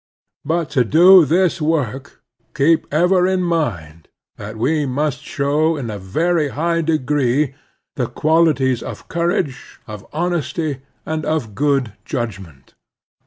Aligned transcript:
But 0.43 0.71
to 0.71 0.83
do 0.83 1.25
this 1.25 1.61
work, 1.61 2.23
keep 2.55 2.91
ever 2.91 3.27
in 3.27 3.43
mind 3.43 4.07
that 4.35 4.57
we 4.57 4.87
must 4.87 5.21
show 5.21 5.77
in 5.77 5.91
a 5.91 5.99
very 5.99 6.47
high 6.47 6.81
degree 6.81 7.53
the 7.95 8.07
/qualities 8.09 8.81
of 8.81 9.07
courage, 9.07 9.79
of 9.85 10.03
honesty, 10.11 10.81
and 11.05 11.23
of 11.23 11.53
good 11.53 11.93
judg 12.03 12.31
Nv 12.39 12.45
ment. 12.45 12.73